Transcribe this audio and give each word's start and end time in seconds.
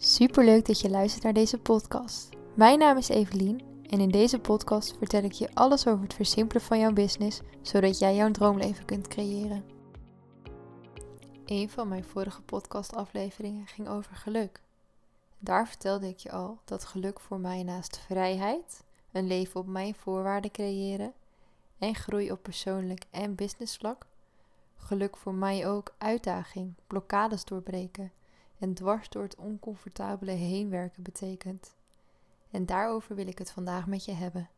Superleuk 0.00 0.66
dat 0.66 0.80
je 0.80 0.90
luistert 0.90 1.24
naar 1.24 1.32
deze 1.32 1.58
podcast. 1.58 2.28
Mijn 2.54 2.78
naam 2.78 2.96
is 2.96 3.08
Evelien 3.08 3.62
en 3.86 4.00
in 4.00 4.10
deze 4.10 4.38
podcast 4.38 4.96
vertel 4.96 5.22
ik 5.22 5.32
je 5.32 5.48
alles 5.54 5.86
over 5.86 6.02
het 6.02 6.14
versimpelen 6.14 6.62
van 6.62 6.78
jouw 6.78 6.92
business, 6.92 7.40
zodat 7.62 7.98
jij 7.98 8.14
jouw 8.14 8.30
droomleven 8.30 8.84
kunt 8.84 9.08
creëren. 9.08 9.64
Een 11.44 11.70
van 11.70 11.88
mijn 11.88 12.04
vorige 12.04 12.42
podcastafleveringen 12.42 13.66
ging 13.66 13.88
over 13.88 14.14
geluk. 14.14 14.60
Daar 15.38 15.68
vertelde 15.68 16.08
ik 16.08 16.18
je 16.18 16.30
al 16.30 16.58
dat 16.64 16.84
geluk 16.84 17.20
voor 17.20 17.40
mij 17.40 17.62
naast 17.62 17.98
vrijheid, 17.98 18.84
een 19.12 19.26
leven 19.26 19.60
op 19.60 19.66
mijn 19.66 19.94
voorwaarden 19.94 20.50
creëren 20.50 21.12
en 21.78 21.94
groei 21.94 22.32
op 22.32 22.42
persoonlijk 22.42 23.04
en 23.10 23.34
businessvlak, 23.34 24.06
geluk 24.76 25.16
voor 25.16 25.34
mij 25.34 25.68
ook 25.68 25.94
uitdaging, 25.98 26.74
blokkades 26.86 27.44
doorbreken 27.44 28.12
en 28.58 28.74
dwars 28.74 29.08
door 29.08 29.22
het 29.22 29.36
oncomfortabele 29.36 30.30
heen 30.30 30.70
werken 30.70 31.02
betekent. 31.02 31.74
En 32.50 32.66
daarover 32.66 33.14
wil 33.14 33.26
ik 33.26 33.38
het 33.38 33.50
vandaag 33.50 33.86
met 33.86 34.04
je 34.04 34.12
hebben. 34.12 34.48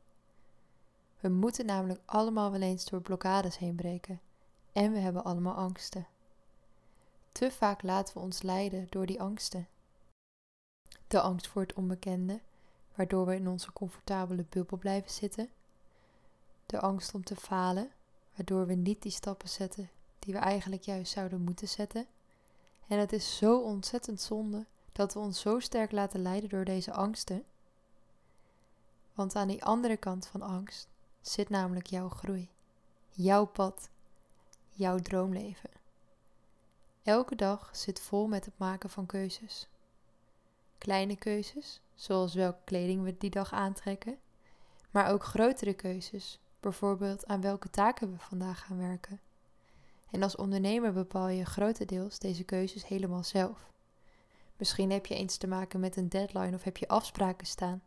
We 1.20 1.28
moeten 1.28 1.66
namelijk 1.66 2.00
allemaal 2.04 2.50
wel 2.50 2.60
eens 2.60 2.84
door 2.84 3.00
blokkades 3.00 3.58
heen 3.58 3.74
breken 3.74 4.20
en 4.72 4.92
we 4.92 4.98
hebben 4.98 5.24
allemaal 5.24 5.54
angsten. 5.54 6.06
Te 7.32 7.50
vaak 7.50 7.82
laten 7.82 8.14
we 8.14 8.20
ons 8.20 8.42
leiden 8.42 8.86
door 8.90 9.06
die 9.06 9.20
angsten. 9.20 9.68
De 11.06 11.20
angst 11.20 11.48
voor 11.48 11.62
het 11.62 11.74
onbekende, 11.74 12.40
waardoor 12.94 13.26
we 13.26 13.34
in 13.34 13.48
onze 13.48 13.72
comfortabele 13.72 14.44
bubbel 14.48 14.78
blijven 14.78 15.10
zitten. 15.10 15.48
De 16.66 16.80
angst 16.80 17.14
om 17.14 17.24
te 17.24 17.36
falen, 17.36 17.90
waardoor 18.36 18.66
we 18.66 18.74
niet 18.74 19.02
die 19.02 19.12
stappen 19.12 19.48
zetten 19.48 19.90
die 20.18 20.34
we 20.34 20.40
eigenlijk 20.40 20.82
juist 20.82 21.12
zouden 21.12 21.40
moeten 21.40 21.68
zetten. 21.68 22.06
En 22.90 22.98
het 22.98 23.12
is 23.12 23.36
zo 23.36 23.58
ontzettend 23.60 24.20
zonde 24.20 24.66
dat 24.92 25.12
we 25.12 25.18
ons 25.18 25.40
zo 25.40 25.58
sterk 25.58 25.92
laten 25.92 26.22
leiden 26.22 26.48
door 26.48 26.64
deze 26.64 26.92
angsten. 26.92 27.44
Want 29.14 29.36
aan 29.36 29.48
die 29.48 29.64
andere 29.64 29.96
kant 29.96 30.26
van 30.26 30.42
angst 30.42 30.88
zit 31.20 31.48
namelijk 31.48 31.86
jouw 31.86 32.08
groei, 32.08 32.50
jouw 33.10 33.44
pad, 33.44 33.90
jouw 34.68 34.98
droomleven. 34.98 35.70
Elke 37.02 37.36
dag 37.36 37.70
zit 37.72 38.00
vol 38.00 38.26
met 38.26 38.44
het 38.44 38.58
maken 38.58 38.90
van 38.90 39.06
keuzes. 39.06 39.68
Kleine 40.78 41.16
keuzes, 41.16 41.80
zoals 41.94 42.34
welke 42.34 42.64
kleding 42.64 43.02
we 43.02 43.16
die 43.18 43.30
dag 43.30 43.52
aantrekken, 43.52 44.18
maar 44.90 45.10
ook 45.10 45.24
grotere 45.24 45.74
keuzes, 45.74 46.38
bijvoorbeeld 46.60 47.26
aan 47.26 47.40
welke 47.40 47.70
taken 47.70 48.12
we 48.12 48.18
vandaag 48.18 48.66
gaan 48.66 48.78
werken. 48.78 49.20
En 50.10 50.22
als 50.22 50.36
ondernemer 50.36 50.92
bepaal 50.92 51.28
je 51.28 51.44
grotendeels 51.44 52.18
deze 52.18 52.44
keuzes 52.44 52.86
helemaal 52.86 53.24
zelf. 53.24 53.70
Misschien 54.56 54.90
heb 54.90 55.06
je 55.06 55.14
eens 55.14 55.36
te 55.36 55.46
maken 55.46 55.80
met 55.80 55.96
een 55.96 56.08
deadline 56.08 56.54
of 56.54 56.62
heb 56.62 56.76
je 56.76 56.88
afspraken 56.88 57.46
staan, 57.46 57.82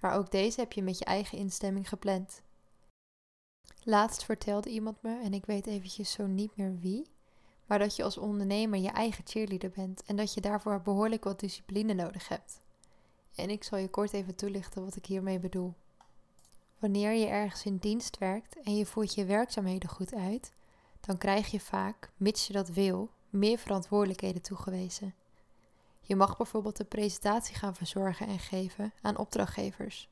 maar 0.00 0.12
ook 0.14 0.30
deze 0.30 0.60
heb 0.60 0.72
je 0.72 0.82
met 0.82 0.98
je 0.98 1.04
eigen 1.04 1.38
instemming 1.38 1.88
gepland. 1.88 2.42
Laatst 3.82 4.24
vertelde 4.24 4.70
iemand 4.70 5.02
me, 5.02 5.20
en 5.22 5.34
ik 5.34 5.46
weet 5.46 5.66
eventjes 5.66 6.12
zo 6.12 6.26
niet 6.26 6.56
meer 6.56 6.78
wie, 6.78 7.06
maar 7.66 7.78
dat 7.78 7.96
je 7.96 8.02
als 8.02 8.18
ondernemer 8.18 8.78
je 8.78 8.90
eigen 8.90 9.26
cheerleader 9.26 9.70
bent 9.70 10.02
en 10.04 10.16
dat 10.16 10.34
je 10.34 10.40
daarvoor 10.40 10.82
behoorlijk 10.82 11.24
wat 11.24 11.40
discipline 11.40 11.94
nodig 11.94 12.28
hebt. 12.28 12.60
En 13.34 13.50
ik 13.50 13.64
zal 13.64 13.78
je 13.78 13.88
kort 13.88 14.12
even 14.12 14.34
toelichten 14.34 14.84
wat 14.84 14.96
ik 14.96 15.06
hiermee 15.06 15.38
bedoel. 15.38 15.74
Wanneer 16.78 17.12
je 17.12 17.26
ergens 17.26 17.64
in 17.64 17.76
dienst 17.76 18.18
werkt 18.18 18.60
en 18.60 18.76
je 18.76 18.86
voert 18.86 19.14
je 19.14 19.24
werkzaamheden 19.24 19.88
goed 19.88 20.14
uit, 20.14 20.52
dan 21.06 21.18
krijg 21.18 21.50
je 21.50 21.60
vaak, 21.60 22.10
mits 22.16 22.46
je 22.46 22.52
dat 22.52 22.68
wil, 22.68 23.10
meer 23.30 23.58
verantwoordelijkheden 23.58 24.42
toegewezen. 24.42 25.14
Je 26.00 26.16
mag 26.16 26.36
bijvoorbeeld 26.36 26.76
de 26.76 26.84
presentatie 26.84 27.54
gaan 27.54 27.74
verzorgen 27.74 28.26
en 28.26 28.38
geven 28.38 28.92
aan 29.02 29.16
opdrachtgevers. 29.16 30.08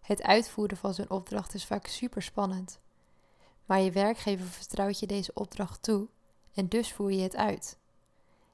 Het 0.00 0.22
uitvoeren 0.22 0.76
van 0.76 0.94
zo'n 0.94 1.10
opdracht 1.10 1.54
is 1.54 1.64
vaak 1.64 1.86
super 1.86 2.22
spannend. 2.22 2.78
Maar 3.64 3.80
je 3.80 3.90
werkgever 3.90 4.46
vertrouwt 4.46 4.98
je 4.98 5.06
deze 5.06 5.34
opdracht 5.34 5.82
toe 5.82 6.08
en 6.54 6.68
dus 6.68 6.92
voer 6.92 7.12
je 7.12 7.22
het 7.22 7.36
uit. 7.36 7.78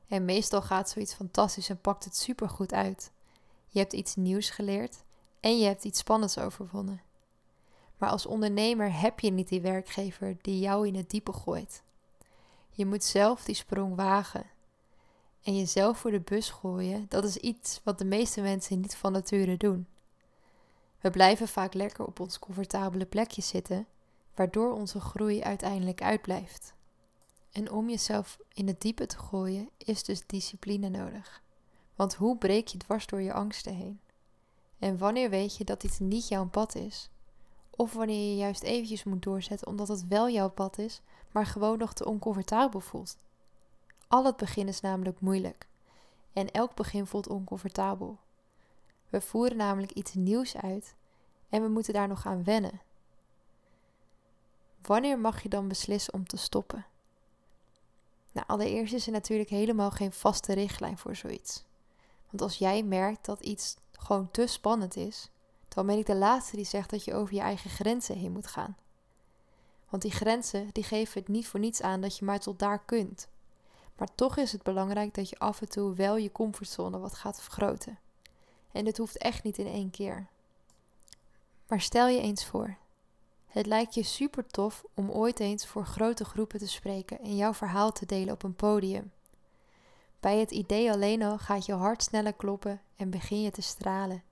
En 0.09 0.25
meestal 0.25 0.63
gaat 0.63 0.91
zoiets 0.91 1.15
fantastisch 1.15 1.69
en 1.69 1.81
pakt 1.81 2.05
het 2.05 2.17
super 2.17 2.49
goed 2.49 2.73
uit. 2.73 3.13
Je 3.67 3.79
hebt 3.79 3.93
iets 3.93 4.17
nieuws 4.17 4.51
geleerd 4.51 5.05
en 5.41 5.59
je 5.59 5.67
hebt 5.67 5.85
iets 5.85 5.99
spannends 5.99 6.39
overwonnen. 6.39 7.01
Maar 8.01 8.11
als 8.11 8.27
ondernemer 8.27 9.01
heb 9.01 9.21
je 9.21 9.31
niet 9.31 9.49
die 9.49 9.61
werkgever 9.61 10.37
die 10.41 10.59
jou 10.59 10.87
in 10.87 10.95
het 10.95 11.11
diepe 11.11 11.33
gooit. 11.33 11.83
Je 12.71 12.87
moet 12.87 13.05
zelf 13.05 13.45
die 13.45 13.55
sprong 13.55 13.97
wagen. 13.97 14.47
En 15.43 15.57
jezelf 15.57 15.99
voor 15.99 16.11
de 16.11 16.21
bus 16.21 16.51
gooien, 16.51 17.07
dat 17.09 17.25
is 17.25 17.37
iets 17.37 17.81
wat 17.85 17.99
de 17.99 18.05
meeste 18.05 18.41
mensen 18.41 18.81
niet 18.81 18.97
van 18.97 19.13
nature 19.13 19.57
doen. 19.57 19.87
We 21.01 21.11
blijven 21.11 21.49
vaak 21.49 21.75
lekker 21.75 22.07
op 22.07 22.21
ons 22.21 22.39
comfortabele 22.39 23.07
plekje 23.07 23.43
zitten, 23.43 23.87
waardoor 24.35 24.73
onze 24.73 25.01
groei 25.01 25.43
uiteindelijk 25.43 26.03
uitblijft. 26.03 26.75
En 27.53 27.71
om 27.71 27.89
jezelf 27.89 28.39
in 28.53 28.67
het 28.67 28.81
diepe 28.81 29.07
te 29.07 29.19
gooien, 29.19 29.69
is 29.77 30.05
dus 30.05 30.27
discipline 30.27 30.89
nodig. 30.89 31.43
Want 31.95 32.15
hoe 32.15 32.39
breek 32.39 32.69
je 32.69 32.79
dwars 32.79 33.07
door 33.07 33.23
je 33.23 33.33
angsten 33.33 33.75
heen? 33.75 34.01
En 34.79 34.99
wanneer 34.99 35.31
weet 35.31 35.57
je 35.57 35.65
dat 35.65 35.85
iets 35.85 35.99
niet 35.99 36.29
jouw 36.29 36.49
pad 36.49 36.75
is? 36.75 37.11
Of 37.81 37.93
wanneer 37.93 38.31
je 38.31 38.37
juist 38.37 38.63
eventjes 38.63 39.05
moet 39.05 39.23
doorzetten 39.23 39.67
omdat 39.67 39.89
het 39.89 40.09
wel 40.09 40.29
jouw 40.29 40.51
pad 40.51 40.79
is, 40.79 41.01
maar 41.31 41.47
gewoon 41.47 41.79
nog 41.79 41.93
te 41.93 42.05
oncomfortabel 42.05 42.81
voelt. 42.81 43.19
Al 44.09 44.25
het 44.25 44.37
begin 44.37 44.69
is 44.69 44.81
namelijk 44.81 45.21
moeilijk. 45.21 45.69
En 46.33 46.51
elk 46.51 46.75
begin 46.75 47.07
voelt 47.07 47.29
oncomfortabel. 47.29 48.19
We 49.09 49.21
voeren 49.21 49.57
namelijk 49.57 49.93
iets 49.93 50.15
nieuws 50.15 50.57
uit 50.57 50.95
en 51.49 51.63
we 51.63 51.69
moeten 51.69 51.93
daar 51.93 52.09
nog 52.09 52.27
aan 52.27 52.45
wennen. 52.45 52.81
Wanneer 54.83 55.19
mag 55.19 55.43
je 55.43 55.49
dan 55.49 55.69
beslissen 55.69 56.15
om 56.15 56.27
te 56.27 56.37
stoppen? 56.37 56.87
Nou, 58.33 58.47
allereerst 58.47 58.93
is 58.93 59.07
er 59.07 59.13
natuurlijk 59.13 59.51
helemaal 59.51 59.91
geen 59.91 60.13
vaste 60.13 60.53
richtlijn 60.53 60.99
voor 60.99 61.17
zoiets. 61.17 61.65
Want 62.31 62.43
als 62.43 62.57
jij 62.57 62.83
merkt 62.83 63.25
dat 63.25 63.41
iets 63.41 63.77
gewoon 63.93 64.31
te 64.31 64.47
spannend 64.47 64.97
is, 64.97 65.31
dan 65.75 65.87
ben 65.87 65.99
ik 65.99 66.07
de 66.07 66.17
laatste 66.17 66.57
die 66.57 66.65
zegt 66.65 66.91
dat 66.91 67.05
je 67.05 67.15
over 67.15 67.35
je 67.35 67.41
eigen 67.41 67.71
grenzen 67.71 68.17
heen 68.17 68.33
moet 68.33 68.47
gaan. 68.47 68.77
Want 69.89 70.03
die 70.03 70.11
grenzen 70.11 70.69
die 70.73 70.85
geven 70.85 71.21
het 71.21 71.29
niet 71.29 71.47
voor 71.47 71.61
niets 71.61 71.83
aan 71.83 72.01
dat 72.01 72.19
je 72.19 72.25
maar 72.25 72.41
tot 72.41 72.59
daar 72.59 72.85
kunt. 72.85 73.29
Maar 73.97 74.15
toch 74.15 74.37
is 74.37 74.53
het 74.53 74.63
belangrijk 74.63 75.15
dat 75.15 75.29
je 75.29 75.39
af 75.39 75.61
en 75.61 75.69
toe 75.69 75.95
wel 75.95 76.17
je 76.17 76.33
comfortzone 76.33 76.99
wat 76.99 77.15
gaat 77.15 77.43
vergroten. 77.43 77.99
En 78.73 78.85
dit 78.85 78.99
hoeft 78.99 79.19
echt 79.19 79.43
niet 79.43 79.59
in 79.59 79.67
één 79.67 79.91
keer. 79.91 80.27
Maar 81.67 81.81
stel 81.81 82.09
je 82.09 82.21
eens 82.21 82.47
voor. 82.47 82.77
Het 83.47 83.67
lijkt 83.67 83.95
je 83.95 84.03
super 84.03 84.47
tof 84.47 84.85
om 84.95 85.11
ooit 85.11 85.41
eens 85.41 85.67
voor 85.67 85.87
grote 85.87 86.25
groepen 86.25 86.59
te 86.59 86.69
spreken 86.69 87.21
en 87.21 87.37
jouw 87.37 87.55
verhaal 87.55 87.93
te 87.93 88.07
delen 88.07 88.35
op 88.35 88.43
een 88.43 88.55
podium. 88.55 89.13
Bij 90.21 90.39
het 90.39 90.51
idee 90.51 90.93
alleen 90.93 91.23
al 91.23 91.39
gaat 91.39 91.67
je 91.67 91.73
hart 91.73 92.03
sneller 92.03 92.33
kloppen 92.33 92.81
en 92.97 93.11
begin 93.11 93.43
je 93.43 93.51
te 93.51 93.63
stralen. 93.63 94.23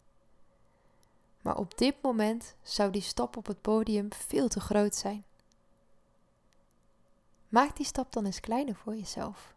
Maar 1.48 1.56
op 1.56 1.78
dit 1.78 1.94
moment 2.02 2.54
zou 2.62 2.90
die 2.90 3.02
stap 3.02 3.36
op 3.36 3.46
het 3.46 3.60
podium 3.60 4.12
veel 4.12 4.48
te 4.48 4.60
groot 4.60 4.94
zijn. 4.94 5.24
Maak 7.48 7.76
die 7.76 7.86
stap 7.86 8.12
dan 8.12 8.24
eens 8.24 8.40
kleiner 8.40 8.74
voor 8.74 8.96
jezelf. 8.96 9.54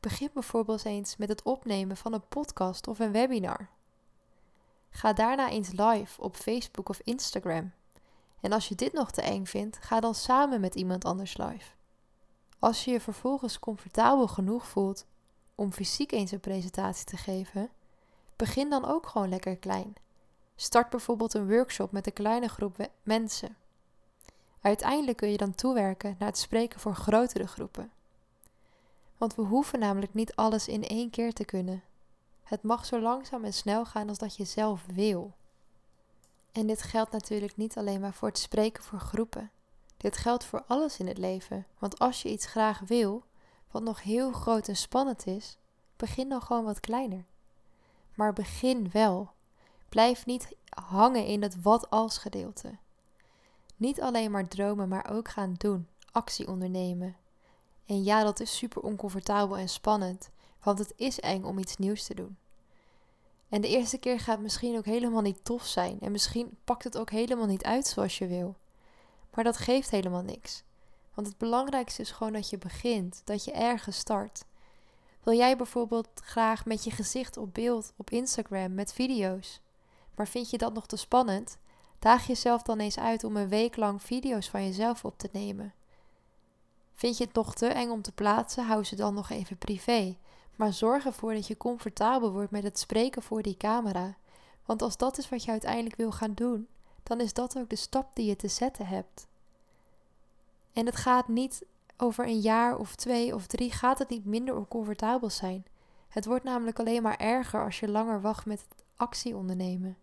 Begin 0.00 0.30
bijvoorbeeld 0.32 0.84
eens 0.84 1.16
met 1.16 1.28
het 1.28 1.42
opnemen 1.42 1.96
van 1.96 2.12
een 2.12 2.28
podcast 2.28 2.86
of 2.86 2.98
een 2.98 3.12
webinar. 3.12 3.68
Ga 4.90 5.12
daarna 5.12 5.50
eens 5.50 5.70
live 5.72 6.20
op 6.20 6.36
Facebook 6.36 6.88
of 6.88 7.00
Instagram. 7.04 7.72
En 8.40 8.52
als 8.52 8.68
je 8.68 8.74
dit 8.74 8.92
nog 8.92 9.10
te 9.10 9.22
eng 9.22 9.44
vindt, 9.44 9.78
ga 9.80 10.00
dan 10.00 10.14
samen 10.14 10.60
met 10.60 10.74
iemand 10.74 11.04
anders 11.04 11.36
live. 11.36 11.70
Als 12.58 12.84
je 12.84 12.90
je 12.90 13.00
vervolgens 13.00 13.58
comfortabel 13.58 14.28
genoeg 14.28 14.66
voelt 14.66 15.06
om 15.54 15.72
fysiek 15.72 16.12
eens 16.12 16.30
een 16.30 16.40
presentatie 16.40 17.04
te 17.04 17.16
geven, 17.16 17.70
begin 18.36 18.70
dan 18.70 18.84
ook 18.84 19.06
gewoon 19.06 19.28
lekker 19.28 19.56
klein. 19.56 19.94
Start 20.56 20.90
bijvoorbeeld 20.90 21.34
een 21.34 21.48
workshop 21.48 21.92
met 21.92 22.06
een 22.06 22.12
kleine 22.12 22.48
groep 22.48 22.88
mensen. 23.02 23.56
Uiteindelijk 24.60 25.16
kun 25.16 25.30
je 25.30 25.36
dan 25.36 25.54
toewerken 25.54 26.16
naar 26.18 26.28
het 26.28 26.38
spreken 26.38 26.80
voor 26.80 26.94
grotere 26.94 27.46
groepen. 27.46 27.92
Want 29.16 29.34
we 29.34 29.42
hoeven 29.42 29.78
namelijk 29.78 30.14
niet 30.14 30.36
alles 30.36 30.68
in 30.68 30.82
één 30.82 31.10
keer 31.10 31.32
te 31.32 31.44
kunnen. 31.44 31.82
Het 32.42 32.62
mag 32.62 32.86
zo 32.86 33.00
langzaam 33.00 33.44
en 33.44 33.54
snel 33.54 33.84
gaan 33.84 34.08
als 34.08 34.18
dat 34.18 34.36
je 34.36 34.44
zelf 34.44 34.86
wil. 34.92 35.32
En 36.52 36.66
dit 36.66 36.82
geldt 36.82 37.12
natuurlijk 37.12 37.56
niet 37.56 37.76
alleen 37.76 38.00
maar 38.00 38.14
voor 38.14 38.28
het 38.28 38.38
spreken 38.38 38.82
voor 38.82 38.98
groepen. 38.98 39.50
Dit 39.96 40.16
geldt 40.16 40.44
voor 40.44 40.64
alles 40.66 40.98
in 40.98 41.06
het 41.06 41.18
leven. 41.18 41.66
Want 41.78 41.98
als 41.98 42.22
je 42.22 42.30
iets 42.30 42.46
graag 42.46 42.80
wil, 42.80 43.24
wat 43.70 43.82
nog 43.82 44.02
heel 44.02 44.32
groot 44.32 44.68
en 44.68 44.76
spannend 44.76 45.26
is, 45.26 45.58
begin 45.96 46.28
dan 46.28 46.42
gewoon 46.42 46.64
wat 46.64 46.80
kleiner. 46.80 47.24
Maar 48.14 48.32
begin 48.32 48.90
wel. 48.92 49.33
Blijf 49.94 50.26
niet 50.26 50.56
hangen 50.68 51.26
in 51.26 51.42
het 51.42 51.62
wat 51.62 51.90
als 51.90 52.18
gedeelte. 52.18 52.76
Niet 53.76 54.00
alleen 54.00 54.30
maar 54.30 54.48
dromen, 54.48 54.88
maar 54.88 55.10
ook 55.10 55.28
gaan 55.28 55.54
doen, 55.58 55.88
actie 56.12 56.48
ondernemen. 56.48 57.16
En 57.86 58.04
ja, 58.04 58.22
dat 58.22 58.40
is 58.40 58.56
super 58.56 58.82
oncomfortabel 58.82 59.56
en 59.56 59.68
spannend, 59.68 60.30
want 60.62 60.78
het 60.78 60.92
is 60.96 61.20
eng 61.20 61.44
om 61.44 61.58
iets 61.58 61.76
nieuws 61.76 62.04
te 62.04 62.14
doen. 62.14 62.36
En 63.48 63.60
de 63.60 63.68
eerste 63.68 63.98
keer 63.98 64.20
gaat 64.20 64.40
misschien 64.40 64.76
ook 64.76 64.84
helemaal 64.84 65.22
niet 65.22 65.44
tof 65.44 65.66
zijn. 65.66 66.00
En 66.00 66.12
misschien 66.12 66.58
pakt 66.64 66.84
het 66.84 66.98
ook 66.98 67.10
helemaal 67.10 67.46
niet 67.46 67.64
uit 67.64 67.86
zoals 67.86 68.18
je 68.18 68.26
wil. 68.26 68.56
Maar 69.34 69.44
dat 69.44 69.56
geeft 69.56 69.90
helemaal 69.90 70.22
niks. 70.22 70.62
Want 71.14 71.26
het 71.26 71.38
belangrijkste 71.38 72.02
is 72.02 72.10
gewoon 72.10 72.32
dat 72.32 72.50
je 72.50 72.58
begint, 72.58 73.22
dat 73.24 73.44
je 73.44 73.52
ergens 73.52 73.98
start. 73.98 74.44
Wil 75.22 75.34
jij 75.34 75.56
bijvoorbeeld 75.56 76.08
graag 76.14 76.64
met 76.64 76.84
je 76.84 76.90
gezicht 76.90 77.36
op 77.36 77.54
beeld 77.54 77.92
op 77.96 78.10
Instagram 78.10 78.74
met 78.74 78.92
video's? 78.92 79.62
Maar 80.14 80.28
vind 80.28 80.50
je 80.50 80.58
dat 80.58 80.74
nog 80.74 80.86
te 80.86 80.96
spannend? 80.96 81.58
Daag 81.98 82.26
jezelf 82.26 82.62
dan 82.62 82.78
eens 82.78 82.98
uit 82.98 83.24
om 83.24 83.36
een 83.36 83.48
week 83.48 83.76
lang 83.76 84.02
video's 84.02 84.48
van 84.48 84.64
jezelf 84.64 85.04
op 85.04 85.18
te 85.18 85.28
nemen. 85.32 85.74
Vind 86.94 87.18
je 87.18 87.24
het 87.24 87.34
nog 87.34 87.54
te 87.54 87.66
eng 87.66 87.90
om 87.90 88.02
te 88.02 88.12
plaatsen? 88.12 88.66
Hou 88.66 88.84
ze 88.84 88.96
dan 88.96 89.14
nog 89.14 89.30
even 89.30 89.58
privé. 89.58 90.16
Maar 90.56 90.72
zorg 90.72 91.06
ervoor 91.06 91.34
dat 91.34 91.46
je 91.46 91.56
comfortabel 91.56 92.32
wordt 92.32 92.50
met 92.50 92.62
het 92.62 92.78
spreken 92.78 93.22
voor 93.22 93.42
die 93.42 93.56
camera. 93.56 94.16
Want 94.64 94.82
als 94.82 94.96
dat 94.96 95.18
is 95.18 95.28
wat 95.28 95.44
je 95.44 95.50
uiteindelijk 95.50 95.96
wil 95.96 96.12
gaan 96.12 96.34
doen, 96.34 96.68
dan 97.02 97.20
is 97.20 97.32
dat 97.32 97.58
ook 97.58 97.70
de 97.70 97.76
stap 97.76 98.10
die 98.14 98.26
je 98.26 98.36
te 98.36 98.48
zetten 98.48 98.86
hebt. 98.86 99.26
En 100.72 100.86
het 100.86 100.96
gaat 100.96 101.28
niet 101.28 101.64
over 101.96 102.26
een 102.26 102.40
jaar 102.40 102.76
of 102.76 102.94
twee 102.94 103.34
of 103.34 103.46
drie, 103.46 103.72
gaat 103.72 103.98
het 103.98 104.08
niet 104.08 104.24
minder 104.24 104.56
oncomfortabel 104.56 105.30
zijn. 105.30 105.64
Het 106.08 106.24
wordt 106.24 106.44
namelijk 106.44 106.78
alleen 106.78 107.02
maar 107.02 107.16
erger 107.16 107.64
als 107.64 107.80
je 107.80 107.88
langer 107.88 108.20
wacht 108.20 108.46
met 108.46 108.66
actie 108.96 109.36
ondernemen. 109.36 109.96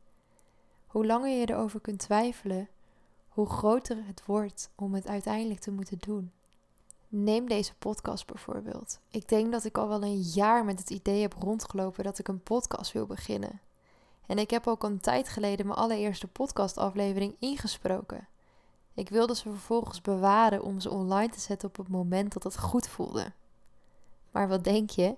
Hoe 0.92 1.06
langer 1.06 1.30
je 1.30 1.50
erover 1.50 1.80
kunt 1.80 2.00
twijfelen, 2.00 2.70
hoe 3.30 3.50
groter 3.50 3.98
het 4.06 4.26
wordt 4.26 4.70
om 4.76 4.94
het 4.94 5.08
uiteindelijk 5.08 5.60
te 5.60 5.72
moeten 5.72 5.98
doen. 6.00 6.32
Neem 7.08 7.48
deze 7.48 7.76
podcast 7.76 8.26
bijvoorbeeld. 8.26 9.00
Ik 9.10 9.28
denk 9.28 9.52
dat 9.52 9.66
ik 9.66 9.78
al 9.78 9.88
wel 9.88 10.04
een 10.04 10.22
jaar 10.22 10.66
met 10.66 10.80
het 10.80 10.90
idee 10.90 11.22
heb 11.22 11.34
rondgelopen 11.34 12.04
dat 12.04 12.20
ik 12.20 12.28
een 12.28 12.44
podcast 12.44 12.92
wil 12.92 13.06
beginnen. 13.06 13.62
En 14.26 14.38
ik 14.38 14.50
heb 14.50 14.68
ook 14.68 14.84
een 14.84 15.00
tijd 15.00 15.30
geleden 15.30 15.66
mijn 15.66 15.80
allereerste 15.80 16.28
podcastaflevering 16.28 17.36
ingesproken. 17.40 18.28
Ik 18.94 19.10
wilde 19.10 19.36
ze 19.36 19.50
vervolgens 19.50 20.02
bewaren 20.02 20.64
om 20.64 20.80
ze 20.80 20.90
online 20.90 21.32
te 21.32 21.40
zetten 21.40 21.68
op 21.68 21.78
het 21.78 21.88
moment 21.88 22.34
dat 22.34 22.44
het 22.44 22.60
goed 22.60 22.88
voelde. 22.88 23.32
Maar 24.32 24.48
wat 24.48 24.64
denk 24.64 24.90
je? 24.90 25.16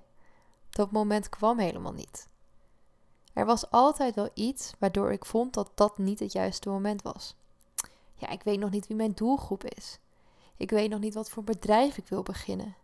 Dat 0.70 0.92
moment 0.92 1.30
kwam 1.30 1.60
helemaal 1.60 1.94
niet. 1.94 2.32
Er 3.34 3.46
was 3.46 3.72
altijd 3.72 4.16
wel 4.16 4.30
iets 4.34 4.74
waardoor 4.80 5.12
ik 5.12 5.26
vond 5.26 5.54
dat 5.54 5.72
dat 5.76 5.98
niet 5.98 6.20
het 6.20 6.32
juiste 6.32 6.70
moment 6.70 7.02
was. 7.02 7.36
Ja, 8.16 8.30
ik 8.30 8.44
weet 8.44 8.60
nog 8.60 8.70
niet 8.70 8.88
wie 8.88 8.96
mijn 8.96 9.14
doelgroep 9.14 9.64
is. 9.64 10.00
Ik 10.58 10.70
weet 10.70 10.90
nog 10.90 11.00
niet 11.00 11.14
wat 11.14 11.30
voor 11.30 11.44
bedrijf 11.44 11.98
ik 11.98 12.08
wil 12.08 12.24
beginnen. 12.24 12.76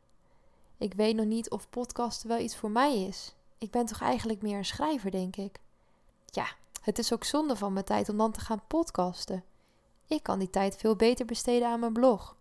Ik 0.77 0.93
weet 0.93 1.15
nog 1.15 1.25
niet 1.25 1.49
of 1.49 1.69
podcasten 1.69 2.29
wel 2.29 2.39
iets 2.39 2.55
voor 2.55 2.71
mij 2.71 3.03
is. 3.03 3.33
Ik 3.57 3.71
ben 3.71 3.85
toch 3.85 4.01
eigenlijk 4.01 4.41
meer 4.41 4.57
een 4.57 4.65
schrijver, 4.65 5.11
denk 5.11 5.35
ik. 5.35 5.59
Ja, 6.25 6.47
het 6.81 6.99
is 6.99 7.13
ook 7.13 7.23
zonde 7.23 7.55
van 7.55 7.73
mijn 7.73 7.85
tijd 7.85 8.09
om 8.09 8.17
dan 8.17 8.31
te 8.31 8.39
gaan 8.39 8.61
podcasten. 8.67 9.43
Ik 10.07 10.23
kan 10.23 10.39
die 10.39 10.49
tijd 10.49 10.75
veel 10.77 10.95
beter 10.95 11.25
besteden 11.25 11.67
aan 11.67 11.79
mijn 11.79 11.93
blog. 11.93 12.35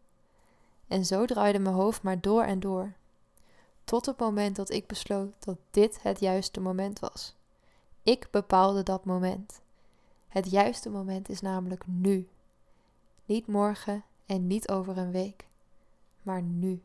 En 0.89 1.05
zo 1.05 1.25
draaide 1.25 1.59
mijn 1.59 1.75
hoofd 1.75 2.03
maar 2.03 2.21
door 2.21 2.43
en 2.43 2.61
door. 2.61 2.93
Tot 3.85 4.07
het 4.07 4.19
moment 4.19 4.57
dat 4.57 4.71
ik 4.71 4.87
besloot 4.87 5.33
dat 5.39 5.57
dit 5.71 6.03
het 6.03 6.21
juiste 6.21 6.61
moment 6.61 6.99
was. 6.99 7.35
Ik 8.03 8.29
bepaalde 8.31 8.83
dat 8.83 9.05
moment. 9.05 9.61
Het 10.29 10.51
juiste 10.51 10.91
moment 10.91 11.29
is 11.29 11.41
namelijk 11.41 11.87
nu. 11.87 12.29
Niet 13.25 13.47
morgen 13.47 14.05
en 14.27 14.47
niet 14.47 14.69
over 14.69 14.99
een 14.99 15.11
week, 15.11 15.47
maar 16.23 16.43
nu. 16.43 16.83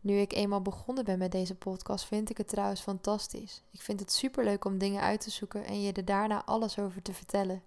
Nu 0.00 0.16
ik 0.16 0.32
eenmaal 0.32 0.62
begonnen 0.62 1.04
ben 1.04 1.18
met 1.18 1.32
deze 1.32 1.54
podcast, 1.54 2.04
vind 2.04 2.30
ik 2.30 2.36
het 2.36 2.48
trouwens 2.48 2.80
fantastisch. 2.80 3.62
Ik 3.70 3.80
vind 3.80 4.00
het 4.00 4.12
superleuk 4.12 4.64
om 4.64 4.78
dingen 4.78 5.02
uit 5.02 5.20
te 5.20 5.30
zoeken 5.30 5.64
en 5.64 5.82
je 5.82 5.92
er 5.92 6.04
daarna 6.04 6.44
alles 6.44 6.78
over 6.78 7.02
te 7.02 7.14
vertellen. 7.14 7.62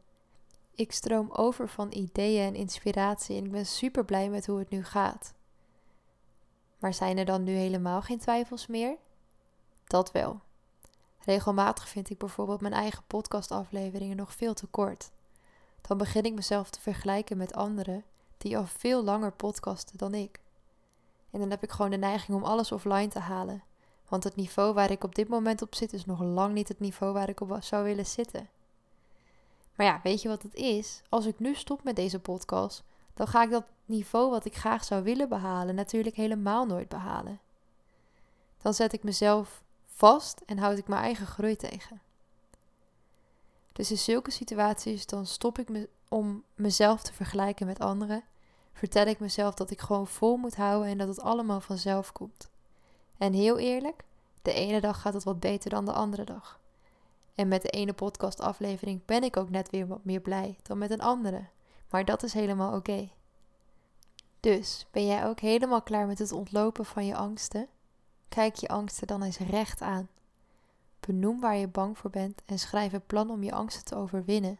Ik 0.75 0.91
stroom 0.91 1.31
over 1.31 1.69
van 1.69 1.91
ideeën 1.91 2.45
en 2.45 2.55
inspiratie 2.55 3.37
en 3.37 3.45
ik 3.45 3.51
ben 3.51 3.65
super 3.65 4.05
blij 4.05 4.29
met 4.29 4.45
hoe 4.45 4.59
het 4.59 4.69
nu 4.69 4.83
gaat. 4.83 5.33
Maar 6.79 6.93
zijn 6.93 7.17
er 7.17 7.25
dan 7.25 7.43
nu 7.43 7.51
helemaal 7.51 8.01
geen 8.01 8.19
twijfels 8.19 8.67
meer? 8.67 8.97
Dat 9.83 10.11
wel. 10.11 10.39
Regelmatig 11.27 11.89
vind 11.89 12.09
ik 12.09 12.17
bijvoorbeeld 12.17 12.61
mijn 12.61 12.73
eigen 12.73 13.03
podcastafleveringen 13.07 14.17
nog 14.17 14.33
veel 14.33 14.53
te 14.53 14.67
kort. 14.67 15.11
Dan 15.81 15.97
begin 15.97 16.23
ik 16.23 16.33
mezelf 16.33 16.69
te 16.69 16.81
vergelijken 16.81 17.37
met 17.37 17.53
anderen 17.53 18.03
die 18.37 18.57
al 18.57 18.65
veel 18.65 19.03
langer 19.03 19.31
podcasten 19.31 19.97
dan 19.97 20.13
ik. 20.13 20.39
En 21.31 21.39
dan 21.39 21.49
heb 21.49 21.63
ik 21.63 21.71
gewoon 21.71 21.91
de 21.91 21.97
neiging 21.97 22.37
om 22.37 22.43
alles 22.43 22.71
offline 22.71 23.07
te 23.07 23.19
halen. 23.19 23.63
Want 24.07 24.23
het 24.23 24.35
niveau 24.35 24.73
waar 24.73 24.91
ik 24.91 25.03
op 25.03 25.15
dit 25.15 25.27
moment 25.27 25.61
op 25.61 25.75
zit 25.75 25.93
is 25.93 26.05
nog 26.05 26.21
lang 26.21 26.53
niet 26.53 26.67
het 26.67 26.79
niveau 26.79 27.13
waar 27.13 27.29
ik 27.29 27.41
op 27.41 27.57
zou 27.59 27.83
willen 27.83 28.05
zitten. 28.05 28.49
Maar 29.75 29.85
ja, 29.85 29.99
weet 30.03 30.21
je 30.21 30.27
wat 30.27 30.43
het 30.43 30.55
is? 30.55 31.01
Als 31.09 31.25
ik 31.25 31.39
nu 31.39 31.55
stop 31.55 31.83
met 31.83 31.95
deze 31.95 32.19
podcast, 32.19 32.83
dan 33.13 33.27
ga 33.27 33.43
ik 33.43 33.49
dat 33.49 33.65
niveau 33.85 34.29
wat 34.29 34.45
ik 34.45 34.55
graag 34.55 34.83
zou 34.83 35.03
willen 35.03 35.29
behalen 35.29 35.75
natuurlijk 35.75 36.15
helemaal 36.15 36.65
nooit 36.65 36.89
behalen. 36.89 37.39
Dan 38.61 38.73
zet 38.73 38.93
ik 38.93 39.03
mezelf 39.03 39.65
vast 39.97 40.41
en 40.45 40.57
houd 40.57 40.77
ik 40.77 40.87
mijn 40.87 41.01
eigen 41.01 41.27
groei 41.27 41.55
tegen. 41.55 42.01
Dus 43.73 43.91
in 43.91 43.97
zulke 43.97 44.31
situaties 44.31 45.05
dan 45.05 45.25
stop 45.25 45.59
ik 45.59 45.69
me 45.69 45.89
om 46.07 46.43
mezelf 46.55 47.01
te 47.01 47.13
vergelijken 47.13 47.65
met 47.65 47.79
anderen, 47.79 48.23
vertel 48.73 49.05
ik 49.05 49.19
mezelf 49.19 49.53
dat 49.53 49.71
ik 49.71 49.81
gewoon 49.81 50.07
vol 50.07 50.37
moet 50.37 50.55
houden 50.55 50.89
en 50.89 50.97
dat 50.97 51.07
het 51.07 51.21
allemaal 51.21 51.61
vanzelf 51.61 52.11
komt. 52.11 52.49
En 53.17 53.33
heel 53.33 53.57
eerlijk, 53.57 54.03
de 54.41 54.53
ene 54.53 54.81
dag 54.81 55.01
gaat 55.01 55.13
het 55.13 55.23
wat 55.23 55.39
beter 55.39 55.69
dan 55.69 55.85
de 55.85 55.93
andere 55.93 56.23
dag. 56.23 56.59
En 57.35 57.47
met 57.47 57.61
de 57.61 57.69
ene 57.69 57.93
podcastaflevering 57.93 59.05
ben 59.05 59.23
ik 59.23 59.37
ook 59.37 59.49
net 59.49 59.69
weer 59.69 59.87
wat 59.87 60.03
meer 60.03 60.21
blij 60.21 60.57
dan 60.63 60.77
met 60.77 60.91
een 60.91 61.01
andere. 61.01 61.45
Maar 61.89 62.05
dat 62.05 62.23
is 62.23 62.33
helemaal 62.33 62.75
oké. 62.75 63.09
Dus 64.39 64.85
ben 64.91 65.05
jij 65.05 65.25
ook 65.25 65.39
helemaal 65.39 65.81
klaar 65.81 66.07
met 66.07 66.19
het 66.19 66.31
ontlopen 66.31 66.85
van 66.85 67.05
je 67.05 67.15
angsten? 67.15 67.67
Kijk 68.29 68.55
je 68.55 68.67
angsten 68.67 69.07
dan 69.07 69.23
eens 69.23 69.37
recht 69.37 69.81
aan. 69.81 70.09
Benoem 70.99 71.39
waar 71.39 71.55
je 71.55 71.67
bang 71.67 71.97
voor 71.97 72.09
bent 72.09 72.41
en 72.45 72.59
schrijf 72.59 72.93
een 72.93 73.05
plan 73.05 73.29
om 73.29 73.43
je 73.43 73.51
angsten 73.51 73.85
te 73.85 73.95
overwinnen. 73.95 74.59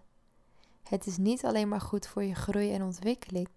Het 0.83 1.05
is 1.05 1.17
niet 1.17 1.45
alleen 1.45 1.67
maar 1.67 1.81
goed 1.81 2.07
voor 2.07 2.23
je 2.23 2.35
groei 2.35 2.73
en 2.73 2.83
ontwikkeling, 2.83 3.47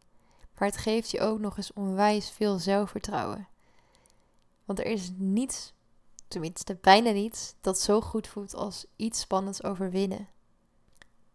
maar 0.58 0.68
het 0.68 0.76
geeft 0.76 1.10
je 1.10 1.20
ook 1.20 1.38
nog 1.38 1.56
eens 1.56 1.72
onwijs 1.72 2.30
veel 2.30 2.58
zelfvertrouwen. 2.58 3.48
Want 4.64 4.78
er 4.78 4.86
is 4.86 5.10
niets, 5.16 5.72
tenminste 6.28 6.78
bijna 6.80 7.10
niets, 7.10 7.54
dat 7.60 7.80
zo 7.80 8.00
goed 8.00 8.28
voelt 8.28 8.54
als 8.54 8.86
iets 8.96 9.20
spannends 9.20 9.62
overwinnen. 9.62 10.28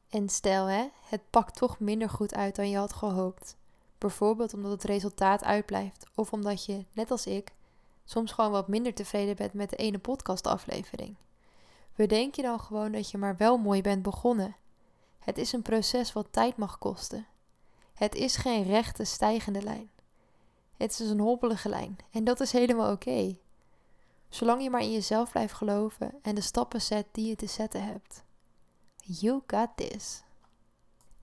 En 0.10 0.30
stel 0.30 0.66
hè, 0.66 0.88
het 1.02 1.22
pakt 1.30 1.56
toch 1.56 1.80
minder 1.80 2.10
goed 2.10 2.34
uit 2.36 2.56
dan 2.56 2.70
je 2.70 2.78
had 2.78 2.94
gehoopt. 2.94 3.56
Bijvoorbeeld 3.98 4.54
omdat 4.54 4.72
het 4.72 4.84
resultaat 4.84 5.44
uitblijft, 5.44 6.06
of 6.16 6.34
omdat 6.34 6.66
je, 6.66 6.86
net 6.94 7.12
als 7.12 7.26
ik, 7.26 7.55
soms 8.06 8.32
gewoon 8.32 8.52
wat 8.52 8.68
minder 8.68 8.94
tevreden 8.94 9.36
bent 9.36 9.54
met 9.54 9.70
de 9.70 9.76
ene 9.76 10.00
podcastaflevering. 10.00 11.16
Bedenk 11.96 12.36
je 12.36 12.42
dan 12.42 12.60
gewoon 12.60 12.92
dat 12.92 13.12
je 13.12 13.18
maar 13.18 13.38
wel 13.38 13.58
mooi 13.58 13.82
bent 13.82 14.02
begonnen. 14.02 14.56
Het 15.20 15.38
is 15.38 15.54
een 15.54 15.62
proces 15.62 16.14
wat 16.14 16.28
tijd 16.32 16.58
mag 16.58 16.78
kosten. 16.78 17.28
Het 17.94 18.16
is 18.16 18.36
geen 18.36 18.64
rechte 18.64 19.04
stijgende 19.04 19.62
lijn. 19.62 19.90
Het 20.78 21.00
is 21.00 21.10
een 21.10 21.20
hobbelige 21.20 21.70
lijn 21.70 21.98
en 22.12 22.24
dat 22.24 22.40
is 22.40 22.52
helemaal 22.52 22.92
oké. 22.92 23.38
Zolang 24.30 24.64
je 24.64 24.70
maar 24.70 24.82
in 24.82 24.92
jezelf 24.92 25.32
blijft 25.32 25.54
geloven 25.54 26.20
en 26.22 26.36
de 26.36 26.42
stappen 26.42 26.82
zet 26.82 27.08
die 27.12 27.28
je 27.28 27.36
te 27.36 27.48
zetten 27.48 27.84
hebt. 27.84 28.24
You 28.98 29.42
got 29.48 29.70
this. 29.76 30.24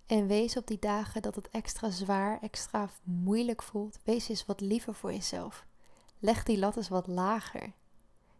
En 0.06 0.26
wees 0.26 0.56
op 0.56 0.66
die 0.66 0.78
dagen 0.78 1.22
dat 1.22 1.34
het 1.34 1.48
extra 1.50 1.90
zwaar, 1.90 2.38
extra 2.40 2.88
moeilijk 3.02 3.62
voelt, 3.62 3.98
wees 4.04 4.28
eens 4.28 4.46
wat 4.46 4.60
liever 4.60 4.94
voor 4.94 5.12
jezelf. 5.12 5.66
Leg 6.24 6.42
die 6.42 6.58
lat 6.58 6.76
eens 6.76 6.88
wat 6.88 7.06
lager. 7.06 7.72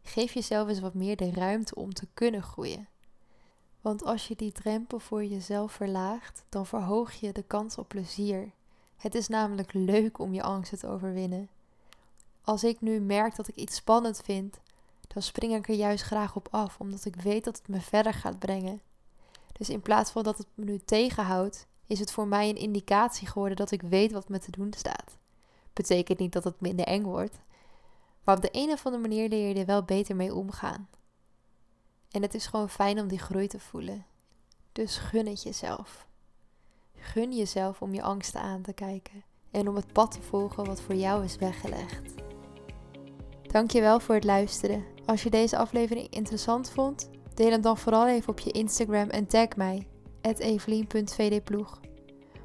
Geef 0.03 0.33
jezelf 0.33 0.69
eens 0.69 0.81
wat 0.81 0.95
meer 0.95 1.17
de 1.17 1.31
ruimte 1.31 1.75
om 1.75 1.95
te 1.95 2.07
kunnen 2.15 2.43
groeien. 2.43 2.89
Want 3.81 4.05
als 4.05 4.29
je 4.29 4.37
die 4.37 4.53
drempel 4.53 4.99
voor 4.99 5.25
jezelf 5.25 5.73
verlaagt, 5.73 6.45
dan 6.49 6.67
verhoog 6.67 7.13
je 7.13 7.33
de 7.33 7.43
kans 7.43 7.79
op 7.79 7.89
plezier. 7.89 8.51
Het 8.97 9.15
is 9.15 9.29
namelijk 9.29 9.73
leuk 9.73 10.19
om 10.19 10.35
je 10.35 10.43
angsten 10.43 10.79
te 10.79 10.87
overwinnen. 10.87 11.49
Als 12.43 12.65
ik 12.65 12.81
nu 12.81 13.01
merk 13.01 13.37
dat 13.37 13.49
ik 13.49 13.57
iets 13.57 13.77
spannend 13.77 14.21
vind, 14.25 14.61
dan 15.09 15.23
spring 15.23 15.55
ik 15.55 15.69
er 15.69 15.75
juist 15.75 16.05
graag 16.05 16.37
op 16.37 16.49
af, 16.51 16.81
omdat 16.81 17.05
ik 17.05 17.17
weet 17.17 17.45
dat 17.45 17.57
het 17.57 17.69
me 17.69 17.81
verder 17.81 18.15
gaat 18.15 18.39
brengen. 18.39 18.81
Dus 19.53 19.71
in 19.71 19.83
plaats 19.83 20.11
van 20.11 20.23
dat 20.23 20.39
het 20.39 20.49
me 20.55 20.65
nu 20.65 20.79
tegenhoudt, 20.79 21.67
is 21.87 21.99
het 21.99 22.13
voor 22.13 22.27
mij 22.27 22.49
een 22.49 22.57
indicatie 22.57 23.29
geworden 23.29 23.57
dat 23.57 23.71
ik 23.71 23.83
weet 23.83 24.13
wat 24.13 24.29
me 24.29 24.39
te 24.39 24.51
doen 24.51 24.73
staat. 24.77 25.19
Betekent 25.73 26.19
niet 26.19 26.33
dat 26.33 26.45
het 26.45 26.61
minder 26.61 26.87
eng 26.87 27.03
wordt, 27.03 27.39
maar 28.25 28.37
op 28.37 28.43
de 28.43 28.49
een 28.53 28.71
of 28.71 28.87
andere 28.87 29.03
manier 29.03 29.29
leer 29.29 29.49
je 29.49 29.61
er 29.61 29.67
wel 29.67 29.83
beter 29.83 30.17
mee 30.17 30.35
omgaan. 30.35 30.89
En 32.11 32.23
het 32.23 32.35
is 32.35 32.47
gewoon 32.47 32.69
fijn 32.69 33.01
om 33.01 33.09
die 33.09 33.19
groei 33.19 33.47
te 33.47 33.61
voelen. 33.61 34.07
Dus 34.73 34.97
gun 34.97 35.27
het 35.27 35.43
jezelf. 35.43 36.07
Gun 36.97 37.33
jezelf 37.33 37.83
om 37.83 37.95
je 37.95 38.03
angsten 38.03 38.41
aan 38.41 38.63
te 38.63 38.73
kijken 38.73 39.25
en 39.51 39.69
om 39.69 39.77
het 39.77 39.93
pad 39.93 40.11
te 40.11 40.23
volgen 40.23 40.65
wat 40.65 40.81
voor 40.81 40.95
jou 40.95 41.25
is 41.25 41.37
weggelegd. 41.37 42.15
Dankjewel 43.43 44.01
voor 44.01 44.15
het 44.15 44.25
luisteren. 44.25 44.85
Als 45.07 45.23
je 45.23 45.31
deze 45.31 45.57
aflevering 45.57 46.09
interessant 46.09 46.71
vond, 46.71 47.11
Deel 47.35 47.51
hem 47.51 47.61
dan 47.61 47.79
vooral 47.79 48.09
even 48.09 48.29
op 48.29 48.39
je 48.39 48.51
Instagram 48.51 49.09
en 49.09 49.27
tag 49.27 49.57
mij, 49.57 49.87
evelien.vdploeg. 50.21 51.81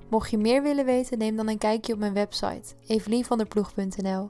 Mocht 0.09 0.29
je 0.29 0.37
meer 0.37 0.63
willen 0.63 0.85
weten, 0.85 1.17
neem 1.17 1.35
dan 1.35 1.47
een 1.47 1.57
kijkje 1.57 1.93
op 1.93 1.99
mijn 1.99 2.13
website, 2.13 2.75
evelienvanderploeg.nl. 2.87 4.29